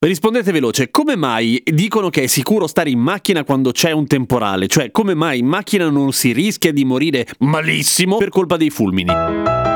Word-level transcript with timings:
Rispondete 0.00 0.52
veloce, 0.52 0.92
come 0.92 1.16
mai 1.16 1.60
dicono 1.64 2.08
che 2.08 2.22
è 2.22 2.26
sicuro 2.28 2.68
stare 2.68 2.88
in 2.88 3.00
macchina 3.00 3.42
quando 3.42 3.72
c'è 3.72 3.90
un 3.90 4.06
temporale? 4.06 4.68
Cioè, 4.68 4.92
come 4.92 5.14
mai 5.14 5.40
in 5.40 5.46
macchina 5.46 5.90
non 5.90 6.12
si 6.12 6.30
rischia 6.30 6.72
di 6.72 6.84
morire 6.84 7.26
malissimo 7.40 8.16
per 8.16 8.28
colpa 8.28 8.56
dei 8.56 8.70
fulmini? 8.70 9.67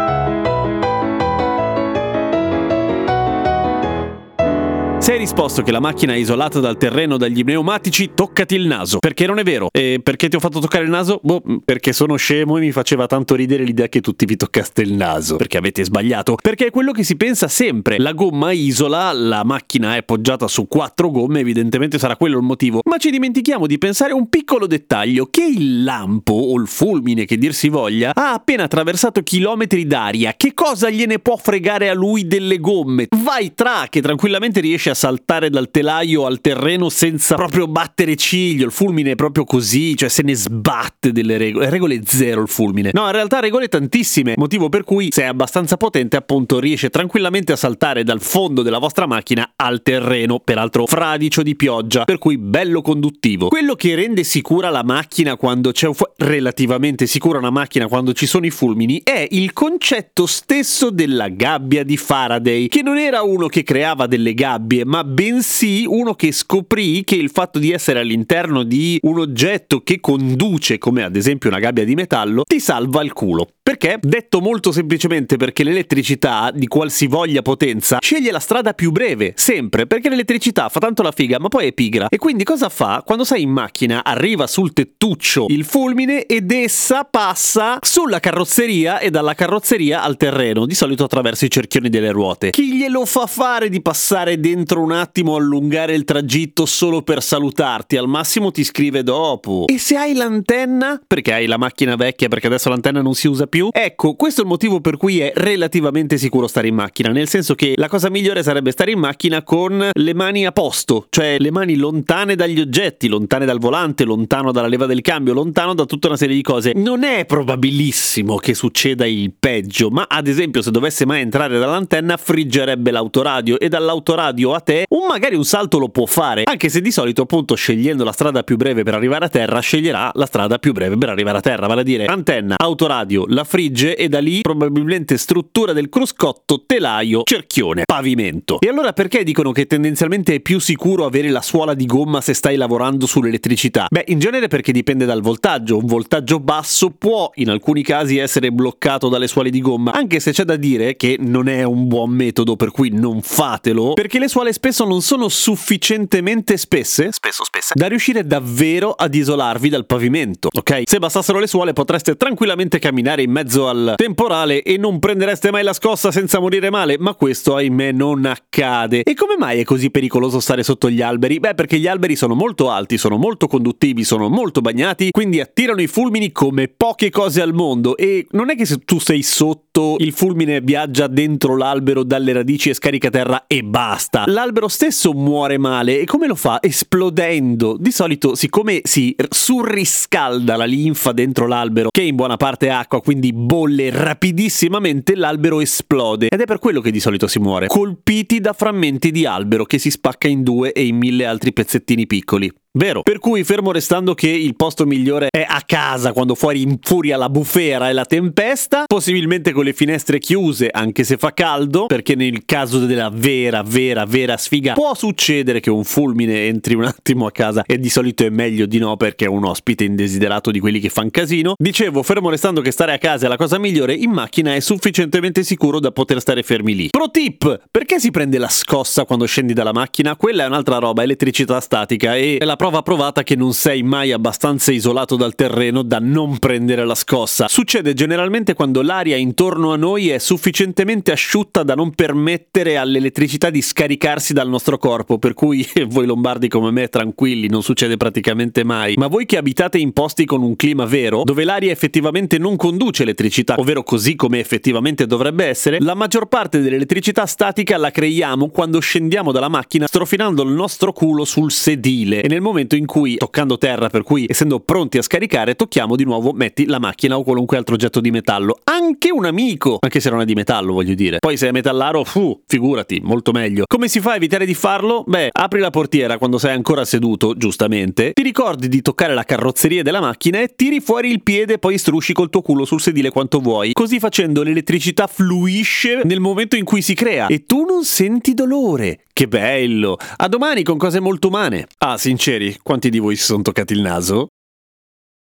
Se 5.03 5.11
hai 5.11 5.19
risposto 5.19 5.63
che 5.63 5.73
la 5.73 5.81
macchina 5.81 6.13
è 6.13 6.17
isolata 6.17 6.61
dal 6.61 6.77
terreno 6.77 7.17
dagli 7.17 7.43
pneumatici, 7.43 8.13
toccati 8.15 8.55
il 8.55 8.69
naso. 8.69 9.01
Perché 9.01 9.27
non 9.27 9.41
è 9.41 9.43
vero. 9.43 9.67
E 9.73 9.99
perché 10.01 10.29
ti 10.29 10.37
ho 10.37 10.39
fatto 10.39 10.61
toccare 10.61 10.85
il 10.85 10.91
naso? 10.91 11.19
Boh, 11.25 11.43
perché 11.65 11.93
sono 11.93 12.15
scemo 12.15 12.57
e 12.57 12.61
mi 12.61 12.71
faceva 12.71 13.07
tanto 13.07 13.35
ridere 13.35 13.65
l'idea 13.65 13.89
che 13.89 14.01
tutti 14.01 14.25
vi 14.27 14.37
toccaste 14.37 14.81
il 14.81 14.93
naso. 14.93 15.35
Perché 15.39 15.59
avete 15.59 15.83
sbagliato. 15.83 16.37
Perché 16.41 16.67
è 16.67 16.71
quello 16.71 16.93
che 16.93 17.03
si 17.03 17.17
pensa 17.17 17.49
sempre. 17.49 17.99
La 17.99 18.13
gomma 18.13 18.53
isola, 18.53 19.11
la 19.13 19.43
macchina 19.43 19.97
è 19.97 20.05
poggiata 20.05 20.47
su 20.47 20.69
quattro 20.69 21.11
gomme, 21.11 21.41
evidentemente 21.41 21.99
sarà 21.99 22.17
quello 22.17 22.37
il 22.37 22.45
motivo. 22.45 22.81
Ma 22.85 22.97
ci 22.99 23.11
dimentichiamo 23.11 23.67
di 23.67 23.79
pensare 23.79 24.13
a 24.13 24.15
un 24.15 24.29
piccolo 24.29 24.69
dettaglio, 24.69 25.27
che 25.33 25.43
il 25.43 25.83
lampo, 25.83 26.33
o 26.33 26.57
il 26.61 26.69
fulmine 26.69 27.25
che 27.25 27.39
dir 27.39 27.55
si 27.55 27.71
voglia, 27.71 28.13
ha 28.15 28.35
appena 28.35 28.63
attraversato 28.63 29.21
chilometri 29.25 29.85
d'aria. 29.85 30.35
Che 30.37 30.55
cosa 30.55 30.91
gliene 30.91 31.19
può 31.19 31.37
fregare 31.37 31.89
a 31.89 31.93
lui 31.93 32.29
delle 32.29 32.61
gomme? 32.61 33.09
Vai 33.17 33.53
tra, 33.53 33.87
che 33.91 34.01
tranquillamente 34.01 34.61
riesce 34.61 34.91
a 34.91 34.92
a 34.93 34.95
saltare 34.95 35.51
dal 35.51 35.71
telaio 35.71 36.25
al 36.27 36.41
terreno 36.41 36.89
senza 36.89 37.35
proprio 37.35 37.67
battere 37.67 38.17
ciglio. 38.17 38.67
Il 38.67 38.73
fulmine 38.73 39.13
è 39.13 39.15
proprio 39.15 39.45
così, 39.45 39.97
cioè 39.97 40.09
se 40.09 40.23
ne 40.23 40.35
sbatte 40.35 41.13
delle 41.13 41.37
regole. 41.37 41.69
Regole 41.69 42.01
zero 42.05 42.43
il 42.43 42.49
fulmine. 42.49 42.91
No, 42.93 43.07
in 43.07 43.13
realtà 43.13 43.41
regole 43.41 43.69
tantissime, 43.69 44.35
motivo 44.37 44.69
per 44.69 44.85
cui 44.85 45.09
se 45.11 45.23
è 45.23 45.27
abbastanza 45.27 45.77
potente 45.77 46.17
appunto 46.17 46.59
riesce 46.59 46.91
tranquillamente 46.91 47.53
a 47.53 47.57
saltare 47.57 48.05
dal 48.05 48.21
fondo 48.21 48.63
della 48.63 48.79
vostra 48.79 49.07
macchina 49.07 49.53
al 49.57 49.83
terreno, 49.83 50.39
peraltro 50.39 50.87
fradicio 50.87 51.43
di 51.43 51.57
pioggia, 51.57 52.05
per 52.05 52.19
cui 52.19 52.39
bello 52.39 52.83
conduttivo. 52.83 53.49
Quello 53.49 53.75
che 53.75 53.95
rende 53.95 54.25
sicura 54.25 54.71
la 54.71 54.85
macchina 54.85 55.37
quando 55.37 55.73
c'è 55.73 55.87
un 55.89 55.95
fu- 55.95 56.05
relativamente 56.17 57.07
sicura 57.07 57.39
una 57.39 57.51
macchina 57.51 57.89
quando 57.89 58.13
ci 58.13 58.27
sono 58.27 58.47
i 58.47 58.51
fulmini 58.51 59.01
è 59.03 59.27
il 59.31 59.53
concetto 59.53 60.27
stesso 60.27 60.91
della 60.91 61.29
gabbia 61.29 61.83
di 61.83 61.97
Faraday, 61.97 62.69
che 62.69 62.83
non 62.83 62.99
era 62.99 63.23
uno 63.23 63.47
che 63.47 63.63
creava 63.63 64.07
delle 64.07 64.35
gabbie 64.35 64.82
ma 64.85 65.05
bensì 65.05 65.85
uno 65.87 66.15
che 66.15 66.33
scoprì 66.33 67.05
che 67.05 67.15
il 67.15 67.31
fatto 67.31 67.59
di 67.59 67.73
essere 67.73 68.01
all'interno 68.01 68.63
di 68.63 68.99
un 69.03 69.19
oggetto 69.19 69.81
che 69.83 70.01
conduce, 70.01 70.79
come 70.79 71.03
ad 71.03 71.17
esempio 71.17 71.49
una 71.49 71.59
gabbia 71.59 71.85
di 71.85 71.95
metallo, 71.95 72.45
ti 72.45 72.61
salva 72.61 73.03
il 73.03 73.13
culo. 73.13 73.49
Perché? 73.63 73.99
Detto 74.01 74.41
molto 74.41 74.73
semplicemente 74.73 75.37
perché 75.37 75.63
l'elettricità, 75.63 76.51
di 76.53 76.67
qualsivoglia 76.67 77.43
potenza, 77.43 77.99
sceglie 78.01 78.33
la 78.33 78.41
strada 78.41 78.73
più 78.73 78.91
breve, 78.91 79.35
sempre, 79.37 79.87
perché 79.87 80.09
l'elettricità 80.09 80.69
fa 80.69 80.81
tanto 80.81 81.03
la 81.03 81.13
figa, 81.13 81.39
ma 81.39 81.49
poi 81.49 81.69
è 81.69 81.73
pigra. 81.73 82.09
E 82.09 82.19
quindi 82.19 82.43
cosa 82.43 82.69
fa? 82.69 83.03
Quando 83.07 83.25
sei 83.25 83.43
in 83.43 83.51
macchina, 83.51 84.03
arriva 84.03 84.47
sul 84.47 84.73
tettuccio 84.73 85.47
il 85.49 85.65
fulmine 85.65 86.27
ed 86.27 86.51
essa 86.51 87.05
passa 87.05 87.79
sulla 87.81 88.19
carrozzeria 88.19 88.99
e 88.99 89.11
dalla 89.11 89.35
carrozzeria 89.35 90.03
al 90.03 90.17
terreno, 90.17 90.67
di 90.67 90.75
solito 90.75 91.05
attraverso 91.05 91.45
i 91.45 91.51
cerchioni 91.51 91.89
delle 91.89 92.11
ruote. 92.11 92.51
Chi 92.51 92.77
glielo 92.77 93.05
fa 93.05 93.27
fare 93.27 93.69
di 93.69 93.81
passare 93.81 94.41
dentro 94.41 94.72
un 94.79 94.93
attimo, 94.93 95.37
allungare 95.37 95.95
il 95.95 96.05
tragitto 96.05 96.67
solo 96.67 97.03
per 97.03 97.23
salutarti? 97.23 97.97
Al 97.97 98.09
massimo 98.09 98.51
ti 98.51 98.65
scrive 98.65 99.03
dopo. 99.03 99.67
E 99.67 99.79
se 99.79 99.97
hai 99.97 100.15
l'antenna, 100.15 101.01
perché 101.07 101.33
hai 101.33 101.47
la 101.47 101.57
macchina 101.57 101.97
vecchia, 101.97 102.29
perché 102.29 102.47
adesso 102.47 102.69
l'antenna 102.69 103.03
non 103.03 103.15
si 103.15 103.29
usa 103.29 103.47
più. 103.47 103.69
Ecco, 103.73 104.15
questo 104.15 104.41
è 104.41 104.45
il 104.45 104.51
motivo 104.51 104.81
per 104.81 104.97
cui 104.97 105.21
è 105.21 105.33
relativamente 105.35 106.19
sicuro 106.19 106.47
stare 106.47 106.69
in 106.69 106.75
macchina, 106.75 107.11
nel 107.11 107.29
senso 107.29 107.55
che 107.55 107.75
la 107.77 107.89
cosa 107.89 108.11
migliore 108.11 108.43
sarebbe 108.43 108.71
stare 108.71 108.93
in 108.93 108.99
macchina 108.99 109.43
con 109.43 109.91
le 109.93 110.15
mani 110.15 110.47
a 110.47 110.53
posto, 110.53 111.07
cioè 111.11 111.37
le 111.39 111.51
mani 111.51 111.77
lontane 111.77 112.37
dagli 112.37 112.61
oggetti, 112.61 113.09
lontane 113.09 113.45
dal 113.45 113.59
volante, 113.59 114.05
lontano 114.05 114.53
dalla 114.53 114.69
leva 114.69 114.87
del 114.87 115.01
cambio, 115.01 115.33
lontano 115.33 115.75
da 115.75 115.85
tutta 115.85 116.09
una 116.09 116.17
serie 116.17 116.37
di 116.37 116.43
cose. 116.43 116.73
Non 116.75 117.05
è 117.05 117.25
probabilissimo 117.25 118.37
che 118.37 118.55
succeda 118.55 119.07
il 119.07 119.33
peggio, 119.39 119.91
ma 119.91 120.07
ad 120.09 120.27
esempio 120.27 120.63
se 120.63 120.71
dovesse 120.71 121.07
mai 121.07 121.21
entrare 121.21 121.59
dall'antenna 121.59 122.17
friggerebbe 122.17 122.91
l'autoradio 122.91 123.59
e 123.59 123.69
dall'autoradio 123.69 124.52
a 124.55 124.61
te 124.61 124.85
un 124.89 125.07
magari 125.07 125.37
un 125.37 125.45
salto 125.45 125.79
lo 125.79 125.89
può 125.89 126.07
fare, 126.07 126.43
anche 126.45 126.69
se 126.69 126.81
di 126.81 126.91
solito 126.91 127.23
appunto 127.23 127.55
scegliendo 127.55 128.05
la 128.05 128.13
strada 128.13 128.43
più 128.43 128.57
breve 128.57 128.83
per 128.83 128.95
arrivare 128.95 129.25
a 129.25 129.29
terra 129.29 129.61
sceglierà 129.61 130.11
la 130.15 130.27
strada 130.27 130.59
più 130.59 130.73
breve 130.73 130.97
per 130.97 131.09
arrivare 131.09 131.39
a 131.39 131.41
terra, 131.41 131.67
vale 131.67 131.83
a 131.83 131.85
dire 131.85 132.07
antenna, 132.07 132.57
autoradio, 132.59 133.25
la 133.29 133.45
frigge 133.45 133.97
e 133.97 134.09
da 134.09 134.21
lì 134.21 134.41
probabilmente 134.41 135.17
struttura 135.17 135.73
del 135.73 135.89
cruscotto, 135.89 136.65
telaio, 136.67 137.23
cerchione, 137.25 137.85
pavimento. 137.85 138.59
E 138.61 138.69
allora 138.69 138.93
perché 138.93 139.23
dicono 139.25 139.53
che 139.53 139.67
tendenzialmente 139.67 140.35
è 140.35 140.41
più 140.41 140.59
sicuro 140.59 141.05
avere 141.05 141.31
la 141.31 141.43
suola 141.43 141.75
di 141.75 141.87
gomma 141.87 142.21
se 142.21 142.35
stai 142.35 142.57
lavorando 142.57 143.07
sull'elettricità? 143.07 143.87
Beh, 143.91 144.05
in 144.09 144.19
genere 144.19 144.49
perché 144.49 144.73
dipende 144.73 145.05
dal 145.05 145.21
voltaggio. 145.21 145.77
Un 145.77 145.87
voltaggio 145.87 146.41
basso 146.41 146.91
può 146.91 147.31
in 147.35 147.51
alcuni 147.51 147.83
casi 147.83 148.19
essere 148.19 148.51
bloccato 148.51 149.09
dalle 149.09 149.29
suole 149.29 149.51
di 149.51 149.61
gomma, 149.61 149.93
anche 149.93 150.21
se 150.21 150.33
c'è 150.33 150.45
da 150.45 150.57
dire 150.57 150.97
che 150.97 151.17
non 151.21 151.49
è 151.49 151.63
un 151.63 151.87
buon 151.87 152.11
metodo 152.11 152.57
per 152.57 152.71
cui 152.71 152.91
non 152.91 153.21
fatelo, 153.23 153.93
perché 153.93 154.19
le 154.19 154.29
suole 154.29 154.42
spesso 154.51 154.85
non 154.85 155.03
sono 155.03 155.29
sufficientemente 155.29 156.57
spesse, 156.57 157.13
spesso 157.13 157.45
spesse, 157.45 157.75
da 157.77 157.87
riuscire 157.87 158.27
davvero 158.27 158.91
ad 158.91 159.15
isolarvi 159.15 159.69
dal 159.69 159.87
pavimento, 159.87 160.49
ok? 160.53 160.83
Se 160.85 160.99
bastassero 160.99 161.39
le 161.39 161.47
suole 161.47 161.73
potreste 161.73 162.17
tranquillamente 162.17 162.81
camminare 162.81 163.23
in 163.23 163.31
mezzo 163.31 163.69
al 163.69 163.95
temporale 163.97 164.63
e 164.63 164.79
non 164.79 164.99
prendereste 164.99 165.53
mai 165.53 165.63
la 165.63 165.73
scossa 165.73 166.11
senza 166.11 166.41
morire 166.41 166.71
male, 166.71 166.99
ma 166.99 167.15
questo 167.15 167.55
ahimè 167.55 167.93
non 167.93 168.25
accade. 168.25 169.03
E 169.03 169.15
come 169.15 169.37
mai 169.39 169.61
è 169.61 169.65
così 169.65 169.91
pericoloso 169.91 170.41
stare 170.41 170.65
sotto 170.65 170.91
gli 170.91 171.03
alberi? 171.03 171.39
Beh, 171.39 171.55
perché 171.55 171.79
gli 171.79 171.87
alberi 171.87 172.17
sono 172.17 172.35
molto 172.35 172.71
alti, 172.71 172.99
sono 172.99 173.19
molto 173.19 173.47
conduttivi, 173.47 174.03
sono 174.03 174.29
molto 174.29 174.61
bagnati, 174.61 175.11
quindi 175.11 175.41
attirano 175.41 175.83
i 175.83 175.87
fulmini 175.87 176.33
come 176.33 176.69
poche 176.69 177.11
cose 177.11 177.41
al 177.41 177.53
mondo 177.53 177.97
e 177.97 178.27
non 178.31 178.51
è 178.51 178.57
che 178.57 178.65
se 178.65 178.79
tu 178.79 178.99
sei 178.99 179.23
sotto 179.23 179.72
il 179.99 180.13
fulmine 180.13 180.61
viaggia 180.61 181.07
dentro 181.07 181.57
l'albero 181.57 182.03
dalle 182.03 182.33
radici 182.33 182.71
e 182.71 182.75
scarica 182.75 183.09
terra 183.09 183.45
e 183.47 183.63
basta. 183.63 184.25
L'albero 184.27 184.69
stesso 184.69 185.13
muore 185.13 185.57
male 185.59 186.01
e 186.01 186.05
come 186.05 186.27
lo 186.27 186.35
fa? 186.35 186.59
Esplodendo. 186.61 187.77
Di 187.79 187.91
solito, 187.91 188.35
siccome 188.35 188.81
si 188.85 189.15
surriscalda 189.31 190.57
la 190.57 190.65
linfa 190.65 191.13
dentro 191.13 191.47
l'albero, 191.47 191.89
che 191.91 192.03
è 192.03 192.05
in 192.05 192.17
buona 192.17 192.37
parte 192.37 192.69
acqua, 192.69 193.01
quindi 193.01 193.23
quindi 193.23 193.33
bolle 193.33 193.91
rapidissimamente, 193.91 195.15
l'albero 195.15 195.61
esplode 195.61 196.29
ed 196.29 196.41
è 196.41 196.45
per 196.45 196.59
quello 196.59 196.81
che 196.81 196.91
di 196.91 196.99
solito 196.99 197.29
si 197.29 197.39
muore, 197.39 197.69
colpiti 197.69 198.41
da 198.41 198.53
frammenti 198.53 199.13
di 199.13 199.27
albero 199.27 199.65
che 199.65 199.79
si 199.79 199.91
spacca 199.91 200.27
in 200.27 200.43
due 200.43 200.73
e 200.73 200.85
in 200.85 200.97
mille 200.97 201.25
altri 201.25 201.53
pezzettini 201.53 202.07
piccoli. 202.07 202.51
Vero. 202.75 203.03
Per 203.03 203.19
cui, 203.19 203.45
fermo 203.45 203.71
restando 203.71 204.15
che 204.15 204.31
il 204.31 204.57
posto 204.57 204.87
migliore 204.87 205.27
è 205.31 205.45
a 205.47 205.61
casa 205.67 206.15
quando 206.15 206.35
fuori 206.35 206.63
infuria 206.63 207.19
la 207.19 207.29
bufera 207.29 207.91
e 207.91 207.93
la 207.93 208.07
tempesta, 208.07 208.85
possibilmente 208.87 209.53
con 209.53 209.65
le 209.65 209.75
finestre 209.75 210.19
chiuse, 210.19 210.71
anche 210.73 211.05
se 211.05 211.19
fa 211.19 211.35
caldo, 211.35 211.85
perché 211.85 212.15
nel 212.15 212.47
caso 212.47 212.79
della 212.87 213.11
vera, 213.13 213.63
vera, 213.63 214.07
vera 214.07 214.39
sfiga 214.39 214.73
può 214.73 214.95
succedere 214.95 215.61
che 215.61 215.69
un 215.69 215.85
fulmine 215.85 216.47
entri 216.47 216.73
un 216.73 216.85
attimo 216.85 217.27
a 217.27 217.31
casa 217.31 217.63
e 217.67 217.79
di 217.79 217.91
solito 217.91 218.25
è 218.25 218.31
meglio 218.31 218.65
di 218.65 218.79
no 218.79 218.97
perché 218.97 219.27
è 219.27 219.29
un 219.29 219.45
ospite 219.45 219.85
indesiderato 219.85 220.51
di 220.51 220.59
quelli 220.59 220.81
che 220.81 220.89
fan 220.89 221.11
casino. 221.11 221.53
Dicevo, 221.59 222.03
fermo 222.03 222.31
restando 222.31 222.63
che 222.63 222.71
stare 222.71 222.95
a 222.95 222.99
casa 222.99 223.27
è 223.27 223.29
la 223.29 223.37
cosa 223.37 223.59
migliore, 223.59 223.93
in 223.93 224.13
macchina 224.13 224.55
è 224.55 224.61
sufficientemente 224.61 225.43
sicuro 225.43 225.79
da 225.79 225.91
poter 225.91 226.21
stare 226.23 226.43
fermi 226.43 226.75
lì. 226.75 226.89
Pro 226.89 227.11
tip! 227.11 227.65
Perché 227.71 228.01
si 228.01 228.11
prende 228.11 228.39
la 228.39 228.49
scossa 228.49 229.05
quando 229.05 229.27
scendi 229.27 229.53
dalla 229.53 229.75
macchina? 229.75 230.17
Quella 230.17 230.45
è 230.45 230.47
un'altra 230.47 230.79
roba, 230.79 231.03
elettricità 231.03 231.61
statica 231.61 232.17
e 232.17 232.39
la 232.41 232.57
prova 232.63 232.83
provata 232.83 233.25
che 233.25 233.35
non 233.35 233.55
sei 233.55 233.83
mai 233.83 234.13
abbastanza 234.13 234.71
isolato 234.71 235.17
dal 235.17 235.35
terreno 235.35 235.83
da 235.83 235.99
non 235.99 236.39
prendere 236.39 236.85
la 236.85 236.95
scossa. 236.95 237.49
Succede 237.49 237.93
generalmente 237.93 238.55
quando 238.55 238.83
l'aria 238.83 239.17
intorno 239.17 239.73
a 239.73 239.77
noi 239.77 240.11
è 240.11 240.19
sufficientemente 240.19 241.11
asciutta 241.11 241.65
da 241.65 241.75
non 241.75 241.91
permettere 241.91 242.77
all'elettricità 242.77 243.51
di 243.51 243.61
scaricarsi 243.61 244.33
dal 244.33 244.49
nostro 244.49 244.79
corpo, 244.79 245.19
per 245.19 245.35
cui 245.35 245.69
voi 245.89 246.07
lombardi 246.07 246.47
come 246.47 246.71
me 246.71 246.87
tranquilli, 246.87 247.49
non 247.49 247.65
succede 247.65 247.97
praticamente 247.97 248.63
mai. 248.63 248.95
Ma 248.97 249.09
voi 249.09 249.27
che 249.27 249.39
abitate 249.39 249.79
in 249.79 249.93
posti 249.93 250.25
con 250.25 250.45
un 250.45 250.55
clima 250.55 250.85
vero, 250.85 251.25
dove 251.25 251.43
l'aria 251.43 251.73
effettivamente 251.73 252.39
non 252.39 252.55
conduce 252.55 253.03
elettricità, 253.03 253.57
ovvero 253.59 253.83
così 253.83 254.15
come 254.15 254.39
effettivamente 254.39 255.09
dovrebbe 255.09 255.47
essere, 255.47 255.81
la 255.81 255.95
maggior 255.95 256.29
parte 256.29 256.61
dell'elettricità 256.61 257.27
statica 257.27 257.77
la 257.77 257.91
creiamo 257.91 258.51
quando 258.51 258.79
scendiamo 258.79 259.33
dalla 259.33 259.49
macchina 259.49 259.89
strofinando 259.89 260.45
il 260.45 260.51
nostro 260.51 260.93
culo 260.93 261.25
sul 261.25 261.51
sedile 261.51 262.23
e 262.23 262.29
nel 262.29 262.41
momento 262.41 262.51
momento 262.53 262.77
in 262.77 262.87
cui, 262.87 263.17
toccando 263.17 263.59
terra, 263.59 263.89
per 263.89 264.03
cui 264.03 264.27
essendo 264.29 264.61
pronti 264.61 264.99
a 264.99 265.03
scaricare, 265.03 265.55
tocchiamo 265.57 265.97
di 265.97 266.05
nuovo, 266.05 266.33
metti 266.33 266.67
la 266.67 266.79
macchina 266.79 267.17
o 267.17 267.23
qualunque 267.23 267.57
altro 267.57 267.75
oggetto 267.75 268.01
di 268.01 268.11
metallo. 268.11 268.59
Anche 268.65 269.11
un 269.11 269.25
amico, 269.25 269.79
anche 269.81 270.01
se 270.01 270.11
non 270.11 270.21
è 270.21 270.25
di 270.25 270.35
metallo, 270.35 270.75
voglio 270.75 270.95
dire. 270.95 271.19
Poi 271.19 271.37
se 271.37 271.49
è 271.49 271.51
metallaro, 271.51 272.05
fu, 272.05 272.41
figurati, 272.47 273.01
molto 273.03 273.33
meglio. 273.33 273.65
Come 273.67 273.89
si 273.89 274.01
fa 274.01 274.13
a 274.13 274.17
evitare 274.17 274.45
di 274.45 274.55
farlo? 274.55 275.03
Beh, 275.07 275.31
apri 275.33 275.61
la 275.61 275.71
portiera 275.71 276.19
quando 276.19 276.39
sei 276.39 276.55
ancora 276.55 276.85
seduto, 276.85 277.35
giustamente, 277.35 278.13
ti 278.13 278.23
ricordi 278.23 278.69
di 278.69 278.83
toccare 278.83 279.15
la 279.15 279.25
carrozzeria 279.25 279.83
della 279.83 280.01
macchina 280.01 280.41
e 280.41 280.55
tiri 280.55 280.81
fuori 280.81 281.11
il 281.11 281.23
piede, 281.23 281.59
poi 281.59 281.79
strusci 281.79 282.13
col 282.13 282.31
tuo 282.31 282.43
culo 282.43 282.65
sul 282.65 282.81
sedile 282.81 283.11
quanto 283.11 283.41
vuoi. 283.41 283.73
Così 283.73 283.99
facendo 283.99 284.43
l'elettricità 284.43 285.07
fluisce 285.07 286.03
nel 286.05 286.21
momento 286.21 286.57
in 286.57 286.65
cui 286.65 286.83
si 286.83 286.95
crea 286.95 287.29
e 287.29 287.45
tu 287.45 287.65
non 287.65 287.85
senti 287.85 288.35
dolore. 288.35 289.01
Che 289.15 289.29
bello! 289.29 289.99
A 290.17 290.27
domani 290.27 290.63
con 290.63 290.79
cose 290.79 290.99
molto 290.99 291.29
umane. 291.29 291.67
Ah, 291.79 291.99
sinceri, 291.99 292.59
quanti 292.63 292.89
di 292.89 292.99
voi 292.99 293.15
si 293.15 293.25
sono 293.25 293.43
toccati 293.43 293.75
il 293.75 293.83
naso? 293.83 294.29